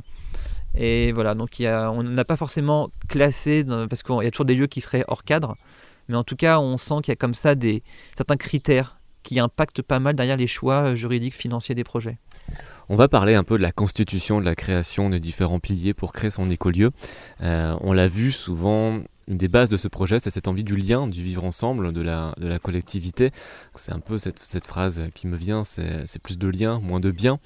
[0.78, 4.68] Et voilà, donc on n'a pas forcément classé, parce qu'il y a toujours des lieux
[4.68, 5.56] qui seraient hors cadre,
[6.10, 7.54] mais en tout cas, on sent qu'il y a comme ça
[8.16, 12.18] certains critères qui impactent pas mal derrière les choix juridiques, financiers des projets.
[12.88, 16.14] On va parler un peu de la constitution, de la création des différents piliers pour
[16.14, 16.92] créer son écolieu.
[17.42, 20.76] Euh, on l'a vu souvent, une des bases de ce projet, c'est cette envie du
[20.76, 23.32] lien, du vivre ensemble, de la, de la collectivité.
[23.76, 27.40] C'est un peu cette, phrase qui me vient, c'est plus de lien, moins de bien.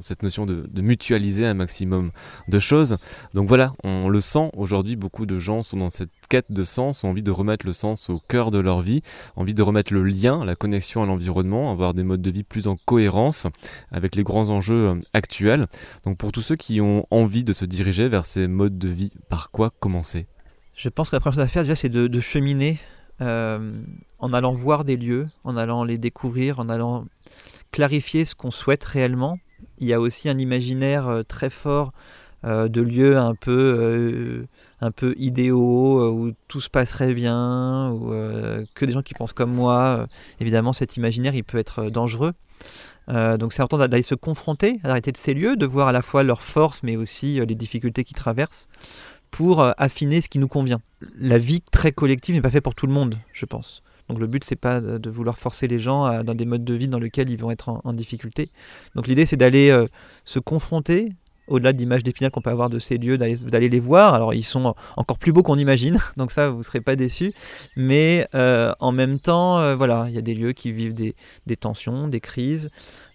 [0.00, 2.10] Cette notion de, de, mutualiser un maximum
[2.48, 2.96] de choses.
[3.32, 7.04] Donc voilà, on le sent aujourd'hui, beaucoup de gens sont dans cette quête de sens,
[7.04, 9.02] ont envie de remettre le sens au cœur de leur vie,
[9.36, 12.66] envie de remettre le lien, la connexion à l'environnement, avoir des modes de vie plus
[12.66, 13.46] en cohérence
[13.90, 15.66] avec les grands enjeux euh, actuels.
[16.04, 19.12] Donc pour tous ceux qui ont envie de se diriger vers ces modes de vie,
[19.28, 20.26] par quoi commencer?
[20.76, 22.78] Je pense que la première chose à faire déjà c'est de, cheminer
[23.20, 23.80] euh,
[24.18, 27.04] en allant voir des lieux, en allant les découvrir, en allant
[27.70, 29.38] clarifier ce qu'on souhaite réellement.
[29.78, 31.92] Il y a aussi un imaginaire euh, très fort
[32.44, 34.46] euh, de lieux un peu,
[34.80, 38.10] un peu idéaux, où tout se passerait bien, ou
[38.74, 40.04] que des gens qui pensent comme moi.
[40.40, 42.32] évidemment, cet imaginaire, il peut être dangereux.
[43.08, 46.02] donc c'est important d'aller se confronter à l'arrêté de ces lieux, de voir à la
[46.02, 48.68] fois leurs forces, mais aussi les difficultés qu'ils traversent
[49.34, 50.80] pour euh, affiner ce qui nous convient.
[51.18, 53.82] La vie très collective n'est pas faite pour tout le monde, je pense.
[54.08, 56.86] Donc le but c'est pas de vouloir forcer les gens dans des modes de vie
[56.86, 58.50] dans lesquels ils vont être en, difficulté.
[58.94, 59.88] Donc l'idée c'est d'aller euh,
[60.24, 61.08] se confronter
[61.48, 64.14] au-delà de l'image d'épinal qu'on peut avoir de ces lieux, d'aller les voir.
[64.14, 67.32] Alors ils sont encore plus beaux qu'on imagine, donc ça vous ne serez pas déçus.
[67.76, 71.16] Mais euh, en même temps, voilà, il y a des lieux qui vivent des,
[71.46, 72.70] des tensions, des crises.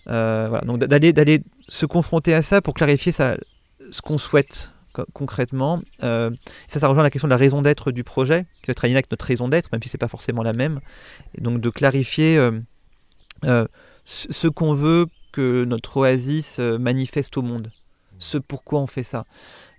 [0.05, 0.61] voilà.
[0.65, 3.37] Donc d'aller se confronter à ça pour clarifier ça,
[3.91, 4.71] ce qu'on souhaite
[5.13, 5.79] concrètement.
[6.03, 6.29] Euh,
[6.67, 9.11] ça, ça rejoint la question de la raison d'être du projet, qui doit être avec
[9.11, 10.79] notre raison d'être, même si c'est pas forcément la même.
[11.35, 12.59] Et donc de clarifier euh,
[13.45, 13.67] euh,
[14.05, 17.69] ce qu'on veut que notre oasis manifeste au monde,
[18.17, 19.25] ce pourquoi on fait ça.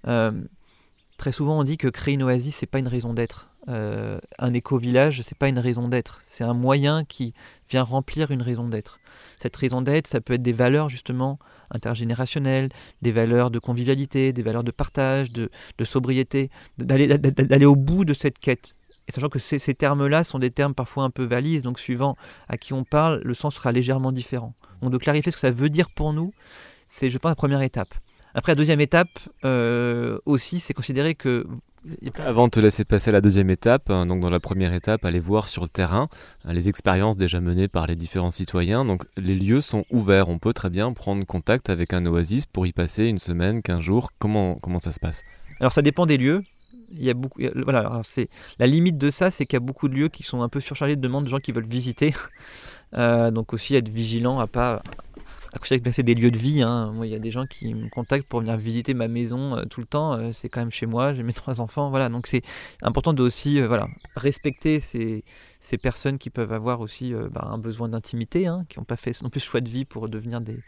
[0.05, 3.49] très souvent, on dit que créer une oasis, c'est pas une raison d'être.
[3.66, 7.35] un éco-village, c'est pas une raison d'être, c'est un moyen qui
[7.68, 9.01] vient remplir une raison d'être.
[9.42, 11.38] Cette raison d'être, ça peut être des valeurs justement
[11.71, 12.69] intergénérationnelles,
[13.03, 15.51] des valeurs de convivialité, des valeurs de partage, de,
[15.85, 18.75] sobriété, d'aller au bout de cette quête.
[19.09, 22.17] Et sachant que ces, termes-là sont des termes parfois un peu valises, donc suivant
[22.49, 24.55] à qui on parle, le sens sera légèrement différent.
[24.83, 26.33] Donc de clarifier ce que ça veut dire pour nous,
[26.89, 27.89] c'est je pense la première étape.
[28.35, 31.47] Après la deuxième étape euh, aussi, c'est considérer que
[32.19, 35.05] avant de te laisser passer à la deuxième étape, hein, donc dans la première étape,
[35.05, 36.09] aller voir sur le terrain
[36.45, 38.85] hein, les expériences déjà menées par les différents citoyens.
[38.85, 42.66] Donc les lieux sont ouverts, on peut très bien prendre contact avec un oasis pour
[42.66, 44.11] y passer une semaine, quinze jours.
[44.19, 45.23] Comment, comment ça se passe?
[45.59, 46.43] Alors ça dépend des lieux.
[46.93, 49.88] Il y a beaucoup, voilà, c'est la limite de ça, c'est qu'il y a beaucoup
[49.88, 52.14] de lieux qui sont un peu surchargés de demandes de gens qui veulent visiter.
[52.95, 54.83] Euh, donc aussi être vigilant à pas
[55.63, 56.63] c'est des lieux de vie.
[56.63, 56.93] Hein.
[56.93, 59.65] Moi, il y a des gens qui me contactent pour venir visiter ma maison euh,
[59.65, 60.15] tout le temps.
[60.15, 61.91] Euh, c'est quand même chez moi, j'ai mes trois enfants.
[61.91, 62.43] Voilà, donc c'est
[62.83, 65.25] important de aussi euh, voilà, respecter ces,
[65.61, 69.21] ces, personnes qui peuvent avoir aussi bah, un besoin d'intimité, hein, qui n'ont pas fait
[69.23, 70.59] non plus choix de vie pour devenir des,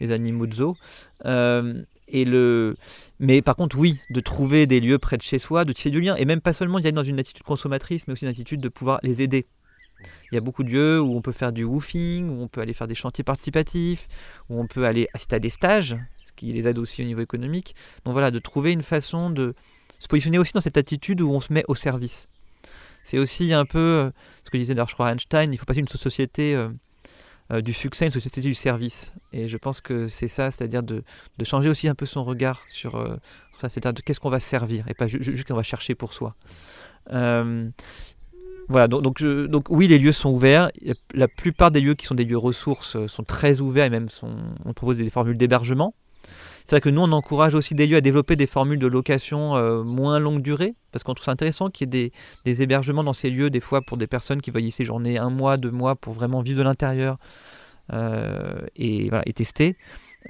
[0.00, 0.76] des animaux de zoo.
[1.24, 2.76] et le...
[3.18, 6.00] Mais par contre, oui, de trouver des lieux près de chez soi, de tisser du
[6.00, 8.60] lien, et même pas seulement d'y aller dans une attitude consommatrice, mais aussi une attitude
[8.60, 9.46] de pouvoir les aider.
[10.30, 12.60] Il y a beaucoup de lieux où on peut faire du woofing, où on peut
[12.60, 14.08] aller faire des chantiers participatifs,
[14.48, 17.20] où on peut aller assister à des stages, ce qui les aide aussi au niveau
[17.20, 17.74] économique.
[18.04, 19.54] Donc voilà, de trouver une façon de
[19.98, 22.26] se positionner aussi dans cette attitude où on se met au service.
[23.04, 24.10] C'est aussi un peu euh,
[24.44, 26.68] ce que disait d'ailleurs, Einstein, il faut passer d'une société euh,
[27.50, 29.12] euh, du succès à une société du service.
[29.32, 31.02] Et je pense que c'est ça, c'est-à-dire de,
[31.44, 32.92] changer aussi un peu son regard sur
[33.60, 36.34] ça, c'est-à-dire de qu'est-ce qu'on va servir et pas juste qu'on va chercher pour soi.
[38.70, 40.70] Voilà, donc, donc, oui, les lieux sont ouverts.
[41.12, 44.08] La plupart des lieux qui sont des lieux ressources euh, sont très ouverts et même
[44.08, 44.30] sont,
[44.64, 45.92] on propose des formules d'hébergement.
[46.66, 49.56] C'est vrai que nous, on encourage aussi des lieux à développer des formules de location
[49.56, 52.12] euh, moins longue durée, parce qu'on trouve ça intéressant qu'il y ait des,
[52.44, 55.30] des, hébergements dans ces lieux, des fois pour des personnes qui veulent y séjourner un
[55.30, 57.18] mois, deux mois, pour vraiment vivre de l'intérieur
[57.92, 59.76] euh, et, voilà, et, tester.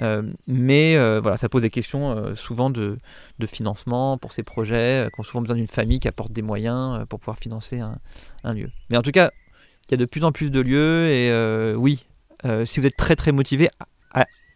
[0.01, 2.97] Euh, mais euh, voilà, ça pose des questions euh, souvent de,
[3.39, 7.07] de, financement pour ces projets, qui ont souvent besoin d'une famille qui apporte des moyens
[7.09, 7.99] pour pouvoir financer un,
[8.45, 8.71] un, lieu.
[8.89, 9.31] Mais en tout cas,
[9.89, 12.07] il y a de plus en plus de lieux et oui,
[12.65, 13.69] si vous êtes très très motivé,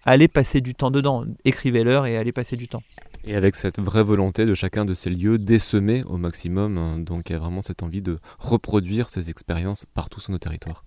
[0.06, 2.82] allez passer du temps dedans, écrivez-leur et allez passer du temps.
[3.24, 7.30] Et avec cette vraie volonté de chacun de ces lieux d'essaimer au maximum, hein, donc
[7.30, 10.84] il y a vraiment cette envie de reproduire ces expériences partout sur nos territoires.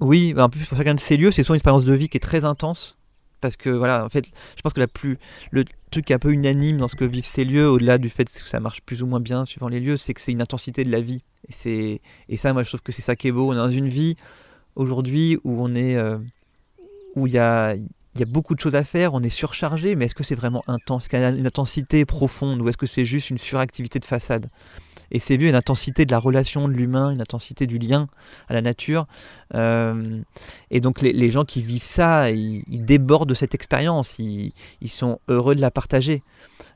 [0.00, 2.10] Oui, bah, en plus pour chacun de ces lieux, c'est souvent une expérience de vie
[2.10, 2.98] qui est très intense
[3.46, 5.18] parce que voilà, en fait, je pense que la plus,
[5.50, 8.48] le truc un peu unanime dans ce que vivent ces lieux, au-delà du fait que
[8.48, 10.90] ça marche plus ou moins bien suivant les lieux, c'est que c'est une intensité de
[10.90, 11.22] la vie.
[11.48, 13.50] Et, c'est, et ça, moi, je trouve que c'est ça qui est beau.
[13.50, 14.16] On est dans une vie
[14.74, 16.18] aujourd'hui où on est, euh,
[17.14, 19.94] où il y a, il y a beaucoup de choses à faire, on est surchargé,
[19.94, 21.04] mais est-ce que c'est vraiment intense?
[21.04, 24.04] Est-ce qu'il y a une intensité profonde ou est-ce que c'est juste une suractivité de
[24.04, 24.48] façade?
[25.10, 28.06] Et c'est vu une intensité de la relation de l'humain, une intensité du lien
[28.48, 29.06] à la nature.
[29.54, 30.20] Euh,
[30.70, 34.52] et donc les, gens qui vivent ça, ils, débordent de cette expérience, ils,
[34.88, 36.22] sont heureux de la partager.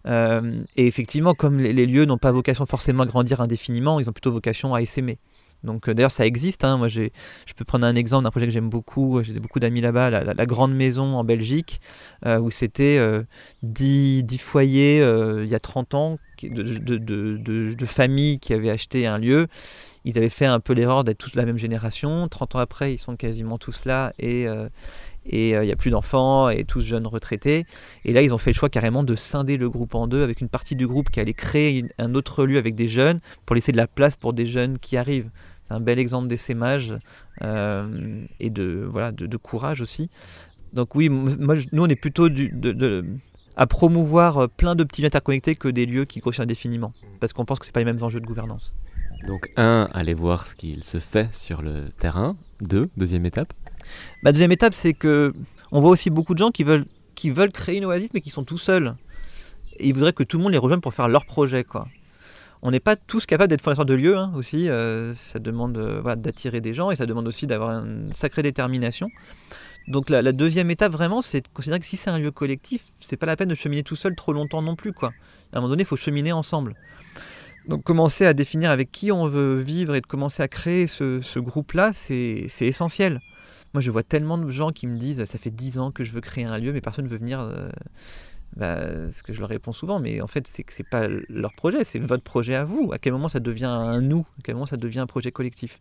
[0.06, 4.08] Euh, et effectivement, comme les, les lieux n'ont pas vocation forcément à grandir indéfiniment, ils
[4.08, 5.18] ont plutôt vocation à essaimer.
[5.64, 6.64] Donc euh, d'ailleurs ça existe.
[6.64, 6.76] Hein.
[6.76, 7.08] Moi je
[7.56, 9.22] peux prendre un exemple d'un projet que j'aime beaucoup.
[9.22, 11.80] J'ai beaucoup d'amis là-bas, la, Grande Maison en Belgique,
[12.26, 12.98] euh, où c'était
[13.62, 14.98] 10, euh, foyers
[15.42, 19.48] il y a 30 ans de, familles qui avaient acheté un lieu.
[20.06, 22.26] Ils avaient fait un peu l'erreur d'être tous de la même génération.
[22.28, 24.46] 30 ans après, ils sont quasiment tous là et
[25.30, 27.64] et il n'y a plus d'enfants et tous jeunes retraités.
[28.04, 30.40] Et là, ils ont fait le choix carrément de scinder le groupe en deux avec
[30.40, 33.72] une partie du groupe qui allait créer un autre lieu avec des jeunes pour laisser
[33.72, 35.30] de la place pour des jeunes qui arrivent
[35.70, 36.94] un bel exemple d'essaimage
[37.42, 40.10] euh, et de, voilà, de, courage aussi.
[40.72, 42.28] Donc oui, nous on est plutôt
[43.56, 47.32] à promouvoir euh, plein de petits lieux interconnectés que des lieux qui grossissent indéfiniment, parce
[47.32, 48.72] qu'on pense que ce pas les mêmes enjeux de gouvernance.
[49.26, 52.36] Donc un, aller voir ce qu'il se fait sur le terrain.
[52.60, 53.52] Deux, deuxième étape.
[54.22, 55.32] Ma deuxième étape, c'est que
[55.72, 58.58] on voit aussi beaucoup de gens qui veulent, créer une oasis, mais qui sont tout
[58.58, 58.94] seuls.
[59.78, 61.64] Et ils voudraient que tout le monde les rejoigne pour faire leur projet,
[62.62, 64.68] on n'est pas tous capables d'être fondateurs de lieux hein, aussi.
[64.68, 69.08] Euh, ça demande euh, d'attirer des gens et ça demande aussi d'avoir une sacrée détermination.
[69.88, 73.16] Donc la, deuxième étape vraiment, c'est de considérer que si c'est un lieu collectif, c'est
[73.16, 74.92] pas la peine de cheminer tout seul trop longtemps non plus.
[74.92, 75.12] Quoi.
[75.52, 76.74] À un moment donné, il faut cheminer ensemble.
[77.66, 81.38] Donc commencer à définir avec qui on veut vivre et de commencer à créer ce,
[81.38, 83.20] groupe-là, c'est essentiel.
[83.74, 86.12] Moi, je vois tellement de gens qui me disent ça fait dix ans que je
[86.12, 87.40] veux créer un lieu, mais personne ne veut venir.
[87.40, 87.68] Euh,
[88.56, 88.80] bah,
[89.12, 91.84] ce que je leur réponds souvent, mais en fait, c'est que c'est pas leur projet,
[91.84, 92.90] c'est votre projet à vous.
[92.92, 94.26] À quel moment ça devient un nous?
[94.38, 95.78] À quel moment ça devient un projet collectif?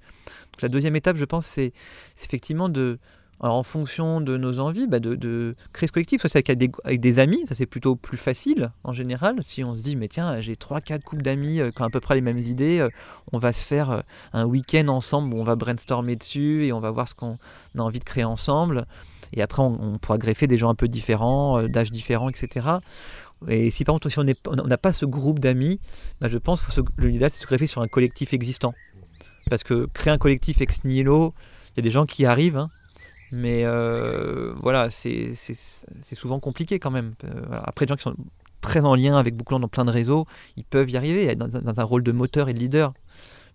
[0.54, 1.74] Donc, la deuxième étape, je pense, c'est
[2.22, 3.00] effectivement de,
[3.42, 6.22] alors, en fonction de nos envies, bah de, de, ce collectif.
[6.22, 9.38] Ça, c'est avec des, des amis, ça c'est plutôt plus facile en général.
[9.44, 12.02] Si on se dit, mais tiens, j'ai 3-4 couples d'amis euh, qui ont à peu
[12.02, 12.90] près les mêmes idées, euh,
[13.32, 14.02] on va se faire euh,
[14.34, 17.38] un week-end ensemble où on va brainstormer dessus et on va voir ce qu'on
[17.78, 18.86] a envie de créer ensemble.
[19.34, 22.68] Et après, on, pourra greffer des gens un peu différents, euh, d'âge différents, etc.
[23.48, 25.80] Et si par contre, si on n'a pas ce groupe d'amis,
[26.20, 28.74] bah, je pense que l'idéal, c'est de se greffer sur un collectif existant.
[29.50, 31.34] Parce que créer un collectif ex nihilo,
[31.70, 32.70] il y a des gens qui arrivent, hein,
[33.32, 35.34] mais euh, voilà, c'est
[36.14, 37.14] souvent compliqué quand même.
[37.24, 38.16] Euh, après, des gens qui sont
[38.62, 40.26] très en lien avec gens dans plein de réseaux,
[40.58, 42.94] ils peuvent y arriver, dans, dans un rôle de moteur et de leader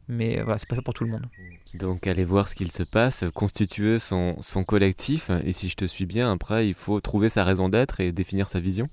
[0.08, 1.26] mais voilà, c'est pas fait pour tout le monde.
[1.74, 5.84] Donc aller voir ce qu'il se passe, constituer son, son, collectif, et si je te
[5.84, 8.88] suis bien, après il faut trouver sa raison d'être et définir sa vision.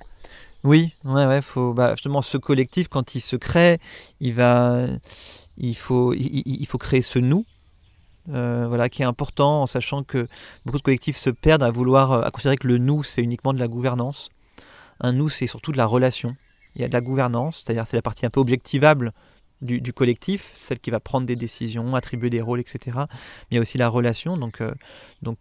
[0.63, 3.80] Oui, ouais, ouais, faut, bah, justement ce collectif quand il se crée,
[4.20, 4.88] il va,
[5.58, 7.46] il faut, il, faut créer ce nous,
[8.30, 10.28] euh, voilà, qui est important en sachant que
[10.66, 13.60] beaucoup de collectifs se perdent à vouloir, à considérer que le nous c'est uniquement de
[13.60, 14.30] la gouvernance.
[15.00, 16.36] Un nous c'est surtout de la relation.
[16.76, 19.12] Il y a de la gouvernance, c'est-à-dire c'est la partie un peu objectivable
[19.62, 22.98] du, collectif, celle qui va prendre des décisions, attribuer des rôles, etc.
[22.98, 23.06] Mais
[23.52, 24.74] il y a aussi la relation, donc, euh,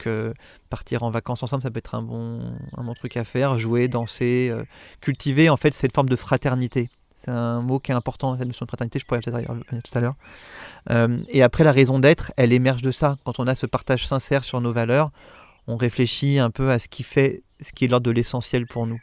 [0.07, 0.35] euh,
[0.69, 3.88] partir en vacances ensemble, ça peut être un bon, un bon truc à faire, jouer,
[3.88, 4.64] danser, euh,
[5.01, 6.90] cultiver en fait cette forme de fraternité.
[7.22, 9.98] C'est un mot qui est important, cette notion de fraternité, je pourrais peut-être revenir tout
[9.98, 10.14] à l'heure.
[11.28, 13.16] et après, la raison d'être, elle émerge de ça.
[13.24, 15.11] Quand on a ce partage sincère sur nos valeurs,
[15.66, 18.87] on réfléchit un peu à ce qui fait, ce qui est l'ordre de l'essentiel pour
[18.87, 19.00] nous.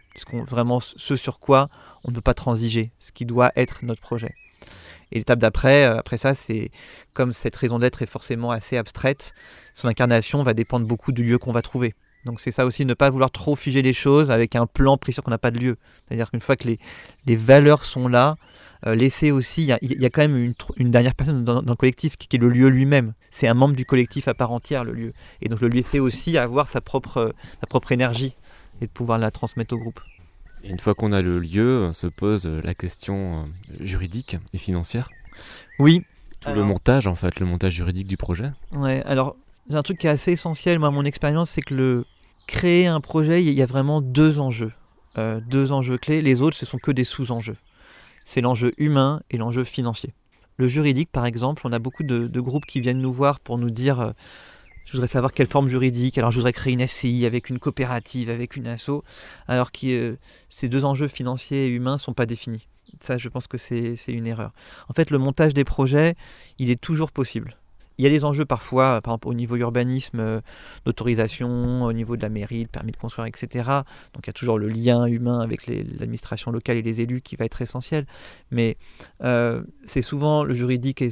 [0.48, 1.70] Vraiment ce sur quoi
[2.04, 4.34] on ne peut pas transiger, ce qui doit être notre projet.
[5.12, 6.70] Et l'étape d'après, euh, après ça, c'est
[7.14, 9.34] comme cette raison d'être est forcément assez abstraite,
[9.74, 11.94] son incarnation va dépendre beaucoup du lieu qu'on va trouver.
[12.28, 15.14] Donc c'est ça aussi, ne pas vouloir trop figer les choses avec un plan pris
[15.14, 15.78] sur qu'on n'a pas de lieu.
[16.08, 16.78] C'est-à-dire qu'une fois que les,
[17.26, 18.36] les, valeurs sont là,
[18.86, 22.18] euh, laisser aussi, il y, a quand même une, une dernière personne dans, le collectif
[22.18, 23.14] qui, est le lieu lui-même.
[23.32, 25.14] C'est un membre du collectif à part entière, le lieu.
[25.42, 28.36] Et donc le laisser aussi avoir sa propre, sa propre énergie
[28.82, 30.02] et de pouvoir la transmettre au groupe.
[30.64, 33.46] une fois qu'on a le lieu, se pose la question
[33.80, 35.10] juridique et financière.
[35.80, 36.04] Oui.
[36.42, 38.52] Tout le montage, en fait, le montage juridique du projet.
[38.72, 39.36] Ouais, alors,
[39.72, 42.06] un truc qui est assez essentiel, moi, mon expérience, c'est que le
[42.48, 44.74] créer un projet, il y a vraiment deux enjeux.
[45.16, 46.22] deux enjeux clés.
[46.22, 47.58] Les autres, ce sont que des sous-enjeux.
[48.26, 50.14] C'est l'enjeu humain et l'enjeu financier.
[50.58, 53.70] Le juridique, par exemple, on a beaucoup de, groupes qui viennent nous voir pour nous
[53.70, 54.14] dire
[54.88, 58.30] je voudrais savoir quelle forme juridique, alors je voudrais créer une SCI avec une coopérative,
[58.30, 59.04] avec une asso,
[59.48, 60.18] alors que euh,
[60.50, 62.70] ces deux enjeux financiers et humains ne sont pas définis.
[63.02, 64.54] Ça, je pense que c'est une erreur.
[64.88, 66.16] En fait, le montage des projets,
[66.58, 67.58] il est toujours possible.
[67.98, 70.42] Il y a des enjeux parfois, par exemple au niveau urbanisme, euh,
[70.86, 73.70] d'autorisation, au niveau de la mairie, de permis de construire, etc.
[74.14, 77.36] Donc il y a toujours le lien humain avec l'administration locale et les élus qui
[77.36, 78.06] va être essentiel.
[78.52, 78.78] Mais
[79.24, 81.10] euh, c'est souvent le juridique et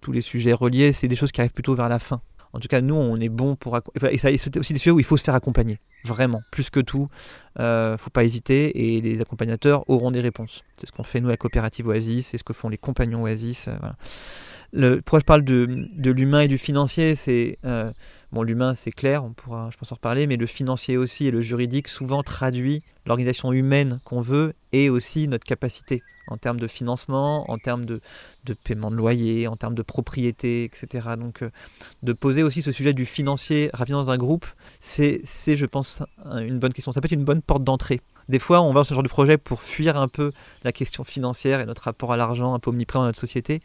[0.00, 2.20] tous les sujets reliés, c'est des choses qui arrivent plutôt vers la fin.
[2.52, 3.78] En tout cas, nous, on est bon pour.
[4.10, 5.78] Et, c'est aussi des sujets où il faut se faire accompagner.
[6.04, 7.08] Vraiment, plus que tout.
[7.58, 10.62] Euh, faut pas hésiter et les accompagnateurs auront des réponses.
[10.78, 13.24] C'est ce qu'on fait nous à la coopérative Oasis, c'est ce que font les compagnons
[13.24, 13.68] Oasis.
[13.68, 17.90] Euh, pourquoi je parle de, de l'humain et du financier C'est euh,
[18.30, 21.32] bon, l'humain c'est clair, on pourra, je pense en reparler, mais le financier aussi et
[21.32, 26.68] le juridique souvent traduit l'organisation humaine qu'on veut et aussi notre capacité en termes de
[26.68, 28.00] financement, en termes de,
[28.44, 31.08] de paiement de loyer, en termes de propriété, etc.
[31.18, 31.44] Donc
[32.02, 34.46] de poser aussi ce sujet du financier rapidement dans un groupe,
[34.78, 36.92] c'est, je pense, une bonne question.
[36.92, 38.00] Ça peut être une bonne porte d'entrée
[38.30, 40.30] des fois, on va dans ce genre de projet pour fuir un peu
[40.62, 43.60] la question financière et notre rapport à l'argent un peu omniprésent dans notre société.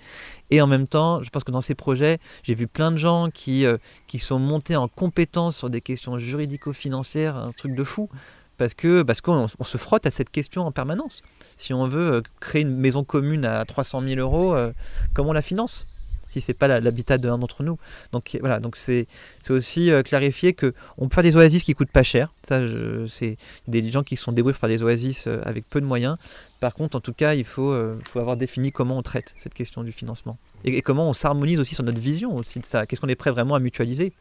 [0.50, 3.30] Et en même temps, je pense que dans ces projets, j'ai vu plein de gens
[3.32, 8.10] qui, euh, qui sont montés en compétence sur des questions juridico-financières, un truc de fou.
[8.58, 11.22] Parce que parce qu'on se frotte à cette question en permanence.
[11.58, 14.72] Si on veut euh, créer une maison commune à 300 000 euros, euh,
[15.14, 15.88] comment on la finance?
[16.36, 17.78] Si c'est pas l'habitat d'un d'entre nous.
[18.12, 19.08] Donc voilà, donc c'est
[19.50, 22.34] aussi euh, clarifier que on peut faire des oasis qui coûtent pas cher.
[22.48, 22.60] Ça,
[23.08, 26.18] c'est des gens qui sont débrouillés pour faire des oasis euh, avec peu de moyens.
[26.60, 29.54] Par contre, en tout cas, il faut, euh, faut avoir défini comment on traite cette
[29.54, 32.86] question du financement et, et comment on s'harmonise aussi sur notre vision aussi de ça.
[32.86, 34.14] Qu'est-ce qu'on est prêt vraiment à mutualiser?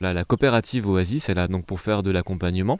[0.00, 2.78] La, coopérative Oasis est là donc pour faire de l'accompagnement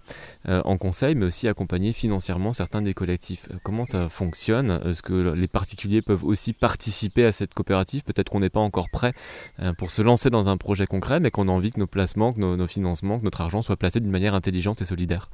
[0.48, 3.48] euh, en conseil, mais aussi accompagner financièrement certains des collectifs.
[3.50, 4.80] Euh, comment ça fonctionne?
[4.84, 8.02] Est-ce que les particuliers peuvent aussi participer à cette coopérative?
[8.02, 9.12] Peut-être qu'on n'est pas encore prêt
[9.60, 12.32] euh, pour se lancer dans un projet concret, mais qu'on a envie que nos placements,
[12.32, 15.28] que nos, financements, que notre argent soient placés d'une manière intelligente et solidaire.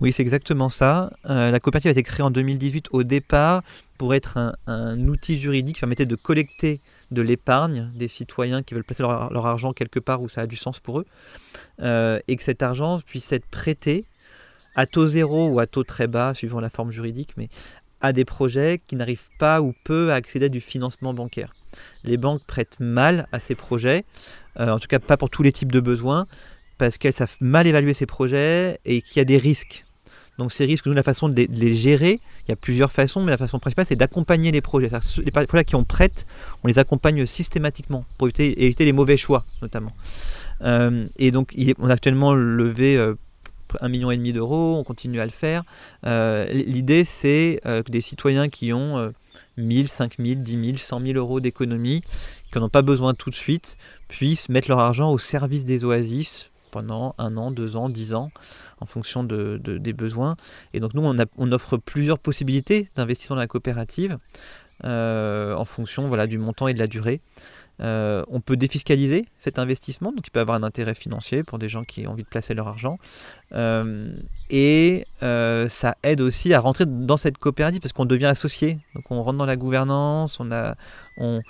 [0.00, 1.10] Oui, c'est exactement ça.
[1.24, 3.62] la coopérative a été créée en 2018 au départ
[3.96, 6.80] pour être un, un outil juridique qui permettait de collecter
[7.14, 10.56] de l'épargne des citoyens qui veulent placer leur, argent quelque part où ça a du
[10.56, 11.06] sens pour eux,
[11.80, 14.04] euh, et que cet argent puisse être prêté
[14.76, 17.48] à taux zéro ou à taux très bas, suivant la forme juridique, mais
[18.00, 21.52] à des projets qui n'arrivent pas ou peu à accéder à du financement bancaire.
[22.02, 24.04] Les banques prêtent mal à ces projets,
[24.60, 26.26] euh, en tout cas pas pour tous les types de besoins,
[26.76, 29.83] parce qu'elles savent mal évaluer ces projets et qu'il y a des risques
[30.38, 33.30] donc ces risques, nous, la façon de les, gérer, il y a plusieurs façons, mais
[33.30, 34.90] la façon principale, c'est d'accompagner les projets.
[35.24, 36.26] Les projets qui ont prêtent,
[36.64, 39.92] on les accompagne systématiquement pour éviter, les mauvais choix, notamment.
[40.62, 43.14] Euh, et donc, on a actuellement levé euh,
[43.80, 45.64] un million et demi d'euros, on continue à le faire.
[46.04, 49.08] Euh, l'idée, c'est que des citoyens qui ont
[49.56, 52.02] 1000, 5000, 10 000, 100 000 euros d'économie,
[52.52, 53.76] qui n'en ont pas besoin tout de suite,
[54.08, 58.32] puissent mettre leur argent au service des oasis pendant un an, deux ans, dix ans,
[58.80, 60.34] en fonction de, des besoins.
[60.72, 64.18] Et donc nous, on, on offre plusieurs possibilités d'investissement dans la coopérative
[64.84, 67.20] euh, en fonction voilà, du montant et de la durée.
[67.80, 71.68] Euh, on peut défiscaliser cet investissement, donc il peut avoir un intérêt financier pour des
[71.68, 72.98] gens qui ont envie de placer leur argent.
[73.54, 74.12] Euh,
[74.50, 78.78] et euh, ça aide aussi à rentrer dans cette coopérative parce qu'on devient associé.
[78.94, 80.74] Donc on rentre dans la gouvernance, on a,
[81.16, 81.40] on,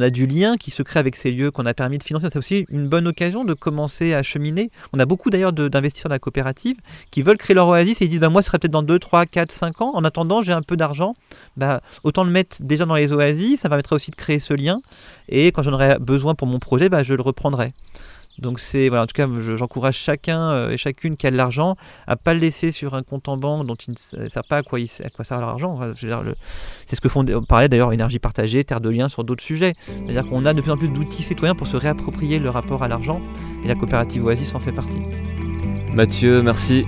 [0.00, 2.28] a du lien qui se crée avec ces lieux qu'on a permis de financer.
[2.30, 4.70] C'est aussi une bonne occasion de commencer à cheminer.
[4.92, 6.78] On a beaucoup d'ailleurs d'investisseurs dans la coopérative
[7.10, 8.98] qui veulent créer leur oasis et ils disent bah, Moi, ce serait peut-être dans 2,
[8.98, 9.90] 3, 4, 5 ans.
[9.94, 11.14] En attendant, j'ai un peu d'argent.
[11.56, 13.60] Bah, autant le mettre déjà dans les oasis.
[13.60, 14.80] Ça permettrait aussi de créer ce lien.
[15.28, 17.72] Et quand j'en aurai besoin pour mon projet, bah, je le reprendrai.
[18.40, 21.76] Donc c'est voilà, en tout cas, j'encourage chacun euh, et chacune qui a de l'argent
[22.06, 24.62] à pas le laisser sur un compte en banque dont il ne sait pas à
[24.62, 25.78] quoi, il, quoi sert l'argent.
[26.86, 29.74] c'est ce que font, on parlait d'ailleurs énergie partagée, terre de lien sur d'autres sujets.
[29.86, 32.88] C'est-à-dire qu'on a de plus en plus d'outils citoyens pour se réapproprier le rapport à
[32.88, 33.20] l'argent
[33.64, 35.00] et la coopérative Oasis en fait partie.
[35.92, 36.84] Mathieu, merci.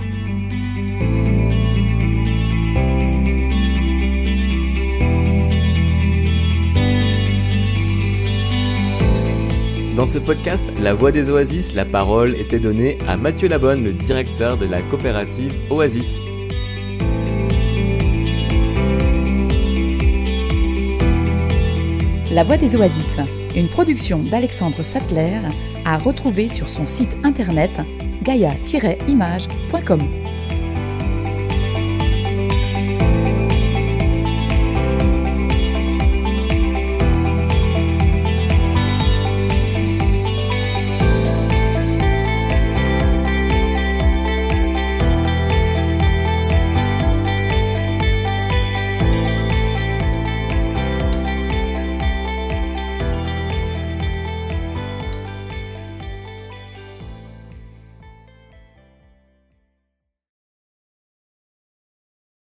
[9.95, 13.93] Dans ce podcast, La Voix des Oasis, la parole était donnée à Mathieu Labonne, le
[13.93, 16.17] directeur de la coopérative Oasis.
[22.31, 23.19] La Voix des Oasis,
[23.55, 25.37] une production d'Alexandre Sattler,
[25.85, 27.79] à retrouver sur son site internet
[28.23, 30.22] gaia-image.com.